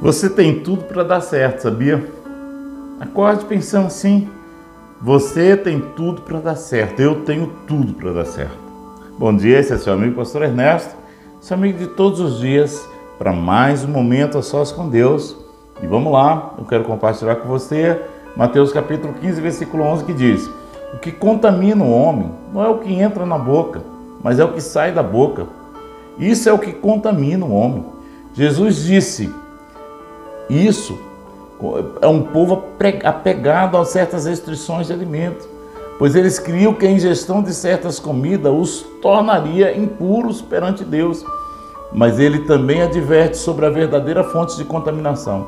Você 0.00 0.28
tem 0.28 0.60
tudo 0.60 0.84
para 0.84 1.02
dar 1.02 1.20
certo, 1.22 1.60
sabia? 1.60 2.06
Acorde 3.00 3.46
pensando 3.46 3.86
assim. 3.86 4.28
Você 5.00 5.56
tem 5.56 5.80
tudo 5.80 6.20
para 6.22 6.38
dar 6.38 6.56
certo. 6.56 7.00
Eu 7.00 7.24
tenho 7.24 7.50
tudo 7.66 7.94
para 7.94 8.12
dar 8.12 8.26
certo. 8.26 8.56
Bom 9.18 9.34
dia, 9.34 9.58
esse 9.58 9.72
é 9.72 9.78
seu 9.78 9.94
amigo 9.94 10.14
Pastor 10.14 10.42
Ernesto, 10.42 10.94
seu 11.40 11.56
amigo 11.56 11.78
de 11.78 11.86
todos 11.86 12.20
os 12.20 12.38
dias, 12.38 12.86
para 13.18 13.32
mais 13.32 13.84
um 13.84 13.88
momento 13.88 14.36
a 14.36 14.42
sós 14.42 14.70
com 14.70 14.88
Deus. 14.88 15.34
E 15.82 15.86
vamos 15.86 16.12
lá, 16.12 16.54
eu 16.58 16.64
quero 16.66 16.84
compartilhar 16.84 17.36
com 17.36 17.48
você 17.48 17.98
Mateus 18.36 18.70
capítulo 18.70 19.14
15, 19.14 19.40
versículo 19.40 19.82
11, 19.82 20.04
que 20.04 20.12
diz: 20.12 20.50
O 20.92 20.98
que 20.98 21.10
contamina 21.10 21.82
o 21.82 21.90
homem 21.90 22.30
não 22.52 22.62
é 22.62 22.68
o 22.68 22.78
que 22.78 22.92
entra 22.92 23.24
na 23.24 23.38
boca, 23.38 23.82
mas 24.22 24.38
é 24.38 24.44
o 24.44 24.52
que 24.52 24.60
sai 24.60 24.92
da 24.92 25.02
boca. 25.02 25.46
Isso 26.18 26.46
é 26.46 26.52
o 26.52 26.58
que 26.58 26.72
contamina 26.72 27.46
o 27.46 27.52
homem. 27.52 27.86
Jesus 28.34 28.84
disse: 28.84 29.32
isso 30.48 30.98
é 32.00 32.06
um 32.06 32.22
povo 32.22 32.64
apegado 33.04 33.76
a 33.78 33.84
certas 33.84 34.26
restrições 34.26 34.86
de 34.86 34.92
alimento, 34.92 35.48
pois 35.98 36.14
eles 36.14 36.38
criam 36.38 36.74
que 36.74 36.86
a 36.86 36.90
ingestão 36.90 37.42
de 37.42 37.54
certas 37.54 37.98
comidas 37.98 38.52
os 38.52 38.82
tornaria 39.00 39.76
impuros 39.76 40.42
perante 40.42 40.84
Deus. 40.84 41.24
Mas 41.92 42.18
ele 42.18 42.40
também 42.40 42.82
adverte 42.82 43.38
sobre 43.38 43.64
a 43.64 43.70
verdadeira 43.70 44.22
fonte 44.22 44.56
de 44.56 44.64
contaminação. 44.64 45.46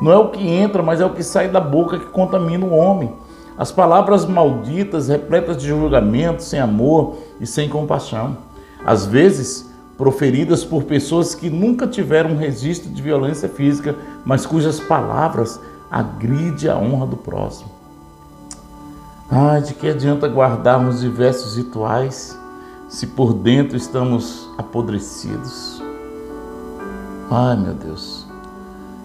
Não 0.00 0.10
é 0.10 0.16
o 0.16 0.30
que 0.30 0.48
entra, 0.48 0.82
mas 0.82 1.00
é 1.00 1.04
o 1.04 1.10
que 1.10 1.22
sai 1.22 1.48
da 1.48 1.60
boca 1.60 1.98
que 1.98 2.06
contamina 2.06 2.64
o 2.64 2.74
homem. 2.74 3.12
As 3.58 3.70
palavras 3.70 4.24
malditas, 4.24 5.08
repletas 5.08 5.58
de 5.58 5.68
julgamento, 5.68 6.42
sem 6.42 6.58
amor 6.58 7.16
e 7.38 7.46
sem 7.46 7.68
compaixão. 7.68 8.38
Às 8.86 9.04
vezes, 9.04 9.69
proferidas 10.00 10.64
por 10.64 10.84
pessoas 10.84 11.34
que 11.34 11.50
nunca 11.50 11.86
tiveram 11.86 12.34
registro 12.34 12.90
de 12.90 13.02
violência 13.02 13.50
física, 13.50 13.94
mas 14.24 14.46
cujas 14.46 14.80
palavras 14.80 15.60
agride 15.90 16.70
a 16.70 16.78
honra 16.78 17.06
do 17.06 17.18
próximo. 17.18 17.68
Ai, 19.30 19.60
de 19.60 19.74
que 19.74 19.86
adianta 19.86 20.26
guardarmos 20.26 21.00
diversos 21.00 21.54
rituais 21.58 22.34
se 22.88 23.08
por 23.08 23.34
dentro 23.34 23.76
estamos 23.76 24.48
apodrecidos? 24.56 25.82
Ai, 27.30 27.58
meu 27.58 27.74
Deus. 27.74 28.26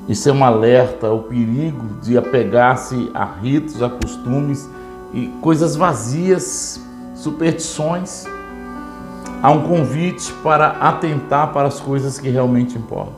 Isso 0.08 0.30
é 0.30 0.32
um 0.32 0.46
alerta 0.46 1.08
ao 1.08 1.24
perigo 1.24 1.88
de 2.02 2.18
apegar-se 2.18 3.12
a 3.14 3.26
ritos, 3.26 3.84
a 3.84 3.90
costumes 3.90 4.70
e 5.14 5.28
coisas 5.42 5.76
vazias, 5.76 6.80
superstições 7.16 8.34
há 9.46 9.52
um 9.52 9.62
convite 9.62 10.34
para 10.42 10.70
atentar 10.70 11.54
para 11.54 11.68
as 11.68 11.80
coisas 11.80 12.18
que 12.18 12.30
realmente 12.30 12.80
importam. 12.80 13.14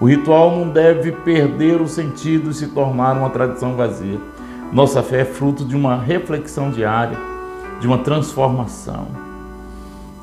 O 0.00 0.06
ritual 0.06 0.56
não 0.56 0.68
deve 0.68 1.10
perder 1.10 1.80
o 1.80 1.88
sentido 1.88 2.52
e 2.52 2.54
se 2.54 2.68
tornar 2.68 3.16
uma 3.16 3.28
tradição 3.30 3.74
vazia. 3.74 4.20
Nossa 4.72 5.02
fé 5.02 5.22
é 5.22 5.24
fruto 5.24 5.64
de 5.64 5.74
uma 5.74 5.96
reflexão 5.96 6.70
diária, 6.70 7.18
de 7.80 7.86
uma 7.88 7.98
transformação, 7.98 9.08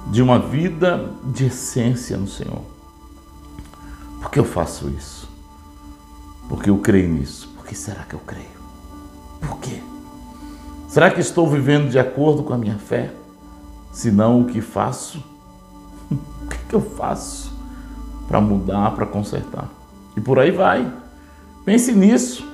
de 0.08 0.22
uma 0.22 0.40
vida 0.40 1.12
de 1.26 1.48
essência 1.48 2.16
no 2.16 2.28
Senhor. 2.28 2.62
Por 4.22 4.32
que 4.32 4.40
eu 4.40 4.46
faço 4.46 4.88
isso? 4.98 5.30
Porque 6.48 6.70
eu 6.70 6.78
creio 6.78 7.10
nisso. 7.10 7.50
Por 7.58 7.66
que 7.66 7.76
será 7.76 8.04
que 8.04 8.14
eu 8.14 8.22
creio? 8.26 8.62
Por 9.42 9.60
quê? 9.60 9.82
Será 10.88 11.12
que 11.12 11.20
estou 11.20 11.50
vivendo 11.50 11.90
de 11.90 12.00
acordo 12.00 12.44
com 12.44 12.54
a 12.54 12.58
minha 12.58 12.78
fé? 12.78 13.12
Senão 13.92 14.42
o 14.42 14.46
que 14.46 14.62
faço? 14.62 15.24
o 16.12 16.48
que, 16.48 16.74
eu 16.74 16.82
faço 16.82 17.52
para 18.28 18.40
mudar, 18.40 18.92
para 18.92 19.06
consertar? 19.06 19.70
E 20.16 20.22
por 20.22 20.40
aí 20.40 20.52
vai. 20.52 20.92
Pense 21.66 21.92
nisso. 21.92 22.48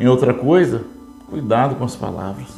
Em 0.00 0.06
outra 0.06 0.32
coisa, 0.32 0.84
cuidado 1.28 1.74
com 1.74 1.84
as 1.84 1.96
palavras. 1.96 2.48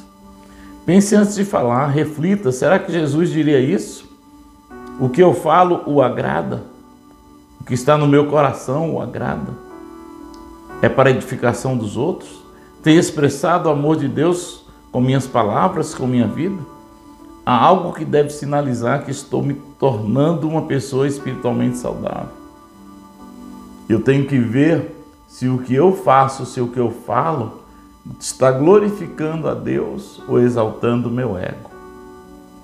Pense 0.85 1.15
antes 1.15 1.35
de 1.35 1.45
falar, 1.45 1.87
reflita: 1.87 2.53
será 2.53 2.79
que 2.79 2.93
Jesus 2.93 3.31
diria 3.31 3.61
isso? 3.61 4.09
O 4.99 5.09
que 5.09 5.23
eu 5.23 5.33
falo 5.33 5.83
o 5.87 6.03
agrada? 6.03 6.63
O 7.61 7.65
que 7.65 7.75
está 7.75 7.97
no 7.97 8.07
meu 8.07 8.27
coração 8.27 8.95
o 8.95 9.01
agrada? 9.01 9.53
É 10.83 10.89
para 10.89 11.09
a 11.09 11.13
edificação 11.13 11.77
dos 11.77 11.97
outros? 11.97 12.43
Tem 12.83 12.97
expressado 12.97 13.69
o 13.69 13.73
amor 13.73 13.97
de 13.97 14.09
Deus 14.09 14.65
com 14.91 15.01
minhas 15.01 15.27
palavras, 15.27 15.95
com 15.95 16.07
minha 16.07 16.27
vida? 16.27 16.59
Há 17.51 17.65
algo 17.65 17.93
que 17.93 18.05
deve 18.05 18.31
sinalizar 18.31 19.05
que 19.05 19.11
estou 19.11 19.43
me 19.43 19.55
tornando 19.55 20.49
uma 20.49 20.63
pessoa 20.63 21.09
espiritualmente 21.09 21.79
saudável. 21.79 22.29
Eu 23.89 24.01
tenho 24.01 24.25
que 24.25 24.39
ver 24.39 24.95
se 25.27 25.49
o 25.49 25.59
que 25.59 25.75
eu 25.75 25.93
faço, 25.93 26.47
se 26.47 26.61
o 26.61 26.69
que 26.69 26.79
eu 26.79 26.93
falo 26.93 27.65
está 28.21 28.53
glorificando 28.53 29.49
a 29.49 29.55
Deus 29.55 30.23
ou 30.29 30.39
exaltando 30.39 31.09
o 31.09 31.13
meu 31.13 31.37
ego. 31.37 31.71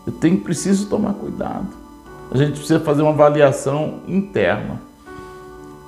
Eu 0.07 0.13
tenho 0.13 0.39
preciso 0.39 0.89
tomar 0.89 1.15
cuidado. 1.15 1.67
A 2.31 2.39
gente 2.39 2.53
precisa 2.53 2.79
fazer 2.79 3.03
uma 3.03 3.11
avaliação 3.11 4.03
interna. 4.07 4.81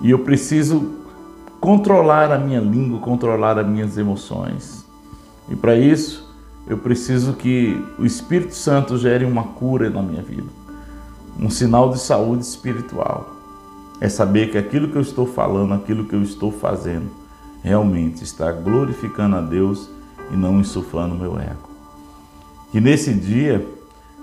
E 0.01 0.11
eu 0.11 0.19
preciso 0.19 0.95
controlar 1.61 2.33
a 2.33 2.39
minha 2.39 2.61
língua, 2.61 2.99
controlar 2.99 3.61
as 3.61 3.67
minhas 3.67 3.97
emoções. 3.97 4.85
E 5.49 5.55
para 5.55 5.77
isso, 5.77 6.28
eu 6.69 6.77
preciso 6.77 7.33
que 7.33 7.83
o 7.99 8.05
Espírito 8.05 8.55
Santo 8.55 8.99
gere 8.99 9.25
uma 9.25 9.43
cura 9.43 9.89
na 9.89 10.03
minha 10.03 10.23
vida, 10.23 10.49
um 11.41 11.49
sinal 11.49 11.91
de 11.91 11.99
saúde 11.99 12.45
espiritual. 12.45 13.35
É 14.01 14.09
saber 14.09 14.51
que 14.51 14.59
aquilo 14.59 14.89
que 14.89 14.97
eu 14.97 15.03
estou 15.03 15.27
falando, 15.27 15.73
aquilo 15.73 16.05
que 16.05 16.15
eu 16.15 16.23
estou 16.23 16.53
fazendo, 16.53 17.11
realmente 17.63 18.23
está 18.23 18.53
glorificando 18.53 19.37
a 19.37 19.41
Deus 19.41 19.89
e 20.31 20.37
não 20.37 20.61
insuflando 20.61 21.15
o 21.15 21.19
meu 21.19 21.39
ego. 21.39 21.69
Que 22.71 22.81
nesse 22.81 23.15
dia 23.15 23.67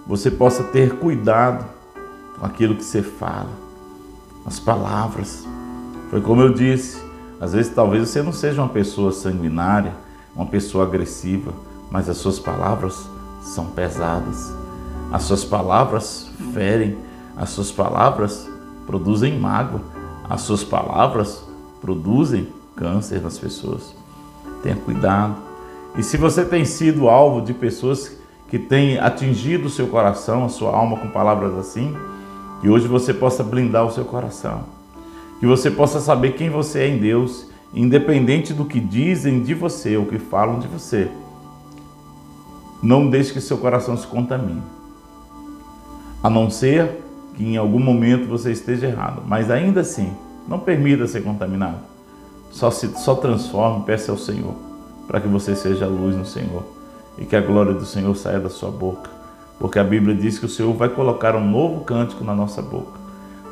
você 0.06 0.30
possa 0.30 0.64
ter 0.64 0.98
cuidado 0.98 1.66
com 2.40 2.46
aquilo 2.46 2.76
que 2.76 2.84
você 2.84 3.02
fala, 3.02 3.50
as 4.46 4.60
palavras. 4.60 5.48
Foi 6.12 6.22
como 6.22 6.42
eu 6.42 6.54
disse, 6.54 7.02
às 7.42 7.54
vezes 7.54 7.74
talvez 7.74 8.08
você 8.08 8.22
não 8.22 8.32
seja 8.32 8.62
uma 8.62 8.70
pessoa 8.70 9.12
sanguinária, 9.12 9.94
uma 10.36 10.46
pessoa 10.46 10.86
agressiva, 10.86 11.52
mas 11.90 12.10
as 12.10 12.18
suas 12.18 12.40
palavras 12.40 13.08
são 13.42 13.68
pesadas. 13.68 14.54
As 15.12 15.24
suas 15.24 15.46
palavras 15.46 16.30
ferem, 16.54 16.98
as 17.38 17.50
suas 17.50 17.72
palavras 17.72 18.50
produzem 18.86 19.40
mágoa, 19.40 19.82
as 20.28 20.42
suas 20.42 20.64
palavras 20.64 21.44
produzem 21.80 22.48
câncer 22.76 23.22
nas 23.22 23.38
pessoas. 23.38 23.96
Tenha 24.64 24.76
cuidado. 24.76 25.36
E 25.96 26.04
se 26.04 26.18
você 26.18 26.44
tem 26.44 26.66
sido 26.66 27.08
alvo 27.08 27.42
de 27.42 27.54
pessoas 27.54 28.18
que 28.50 28.60
têm 28.60 28.98
atingido 29.00 29.68
o 29.68 29.70
seu 29.70 29.88
coração, 29.88 30.46
a 30.46 30.50
sua 30.50 30.76
alma 30.76 30.98
com 30.98 31.08
palavras 31.10 31.54
assim, 31.58 31.96
que 32.62 32.70
hoje 32.70 32.88
você 32.88 33.14
possa 33.14 33.44
blindar 33.44 33.86
o 33.86 33.92
seu 33.92 34.06
coração. 34.06 34.64
Que 35.40 35.46
você 35.46 35.70
possa 35.70 36.00
saber 36.00 36.34
quem 36.34 36.50
você 36.50 36.80
é 36.80 36.88
em 36.88 36.98
Deus, 36.98 37.48
independente 37.74 38.54
do 38.54 38.66
que 38.66 38.80
dizem 38.80 39.44
de 39.44 39.54
você 39.54 39.96
ou 39.98 40.06
que 40.06 40.18
falam 40.18 40.60
de 40.60 40.68
você 40.68 41.10
não 42.86 43.10
deixe 43.10 43.34
que 43.34 43.42
seu 43.42 43.58
coração 43.58 43.98
se 43.98 44.06
contamine. 44.06 44.62
A 46.22 46.30
não 46.30 46.52
ser 46.52 47.04
que 47.34 47.44
em 47.44 47.58
algum 47.58 47.80
momento 47.80 48.28
você 48.28 48.52
esteja 48.52 48.88
errado, 48.88 49.24
mas 49.26 49.50
ainda 49.50 49.82
assim, 49.82 50.14
não 50.48 50.60
permita 50.60 51.08
ser 51.08 51.24
contaminado. 51.24 51.80
Só 52.52 52.70
se 52.70 52.88
só 53.00 53.16
transforme, 53.16 53.84
peça 53.86 54.12
ao 54.12 54.18
Senhor, 54.18 54.54
para 55.08 55.20
que 55.20 55.28
você 55.28 55.56
seja 55.56 55.88
luz 55.88 56.16
no 56.16 56.26
Senhor 56.26 56.64
e 57.18 57.26
que 57.26 57.36
a 57.36 57.42
glória 57.42 57.74
do 57.74 57.86
Senhor 57.86 58.16
saia 58.16 58.40
da 58.40 58.50
sua 58.50 58.70
boca, 58.70 59.10
porque 59.60 59.80
a 59.80 59.84
Bíblia 59.84 60.16
diz 60.16 60.38
que 60.38 60.46
o 60.46 60.50
Senhor 60.50 60.74
vai 60.74 60.90
colocar 60.90 61.36
um 61.36 61.46
novo 61.46 61.84
cântico 61.84 62.24
na 62.24 62.36
nossa 62.36 62.62
boca. 62.62 63.00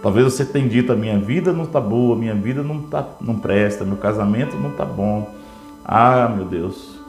Talvez 0.01 0.25
você 0.25 0.45
tenha 0.45 0.69
dito 0.69 0.91
a 0.91 0.95
minha 0.95 1.17
vida 1.17 1.51
não 1.51 1.63
está 1.63 1.81
boa, 1.81 2.15
minha 2.15 2.35
vida 2.35 2.61
não 2.61 2.81
tá, 2.81 3.07
não 3.19 3.35
presta, 3.39 3.83
meu 3.83 3.97
casamento 3.97 4.55
não 4.57 4.69
está 4.69 4.85
bom. 4.85 5.27
Ah, 5.83 6.31
meu 6.33 6.45
Deus, 6.45 7.02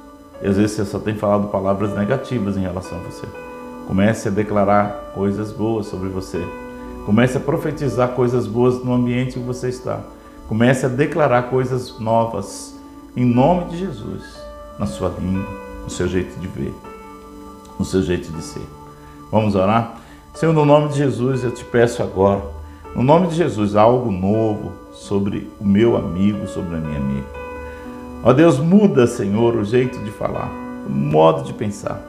e 0.44 0.46
às 0.46 0.58
vezes 0.58 0.76
você 0.76 0.84
só 0.84 0.98
tem 0.98 1.14
falado 1.14 1.48
palavras 1.48 1.96
negativas 1.96 2.58
em 2.58 2.60
relação 2.60 2.98
a 2.98 3.00
você. 3.00 3.26
Comece 3.88 4.28
a 4.28 4.30
declarar 4.30 5.12
coisas 5.14 5.50
boas 5.50 5.86
sobre 5.86 6.10
você. 6.10 6.38
Comece 7.06 7.38
a 7.38 7.40
profetizar 7.40 8.10
coisas 8.10 8.46
boas 8.46 8.84
no 8.84 8.92
ambiente 8.92 9.38
que 9.38 9.38
você 9.38 9.70
está. 9.70 10.00
Comece 10.46 10.84
a 10.84 10.88
declarar 10.90 11.44
coisas 11.44 11.98
novas 11.98 12.78
em 13.16 13.24
nome 13.24 13.70
de 13.70 13.78
Jesus, 13.78 14.22
na 14.78 14.84
sua 14.84 15.08
língua, 15.18 15.48
no 15.82 15.88
seu 15.88 16.06
jeito 16.06 16.38
de 16.38 16.46
ver, 16.46 16.74
no 17.78 17.84
seu 17.84 18.02
jeito 18.02 18.30
de 18.30 18.42
ser. 18.42 18.66
Vamos 19.32 19.54
orar? 19.54 19.96
Senhor, 20.34 20.52
no 20.52 20.66
nome 20.66 20.88
de 20.88 20.98
Jesus, 20.98 21.42
eu 21.42 21.52
te 21.52 21.64
peço 21.64 22.02
agora, 22.02 22.42
no 22.94 23.02
nome 23.02 23.28
de 23.28 23.36
Jesus, 23.36 23.76
algo 23.76 24.10
novo 24.10 24.72
sobre 24.92 25.50
o 25.58 25.64
meu 25.64 25.96
amigo, 25.96 26.46
sobre 26.46 26.76
a 26.76 26.80
minha 26.80 26.98
amiga. 26.98 27.43
Ó 28.26 28.32
Deus, 28.32 28.58
muda, 28.58 29.06
Senhor, 29.06 29.54
o 29.54 29.62
jeito 29.62 29.98
de 29.98 30.10
falar, 30.10 30.50
o 30.86 30.90
modo 30.90 31.42
de 31.42 31.52
pensar. 31.52 32.00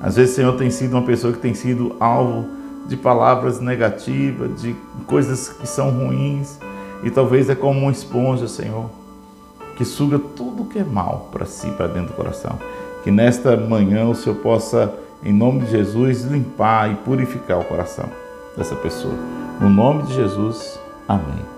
Às 0.00 0.14
vezes, 0.14 0.36
Senhor, 0.36 0.56
tem 0.56 0.70
sido 0.70 0.92
uma 0.92 1.02
pessoa 1.02 1.32
que 1.32 1.40
tem 1.40 1.54
sido 1.54 1.96
alvo 1.98 2.46
de 2.86 2.96
palavras 2.96 3.58
negativas, 3.58 4.62
de 4.62 4.76
coisas 5.08 5.48
que 5.48 5.66
são 5.66 5.90
ruins. 5.90 6.56
E 7.02 7.10
talvez 7.10 7.50
é 7.50 7.56
como 7.56 7.80
uma 7.80 7.90
esponja, 7.90 8.46
Senhor, 8.46 8.88
que 9.76 9.84
suga 9.84 10.20
tudo 10.20 10.66
que 10.66 10.78
é 10.78 10.84
mal 10.84 11.28
para 11.32 11.44
si, 11.44 11.68
para 11.72 11.88
dentro 11.88 12.12
do 12.12 12.14
coração. 12.14 12.56
Que 13.02 13.10
nesta 13.10 13.56
manhã 13.56 14.06
o 14.06 14.14
Senhor 14.14 14.36
possa, 14.36 14.94
em 15.20 15.32
nome 15.32 15.64
de 15.64 15.72
Jesus, 15.72 16.22
limpar 16.22 16.92
e 16.92 16.94
purificar 16.94 17.58
o 17.58 17.64
coração 17.64 18.08
dessa 18.56 18.76
pessoa. 18.76 19.14
No 19.60 19.68
nome 19.68 20.04
de 20.04 20.14
Jesus, 20.14 20.78
amém. 21.08 21.44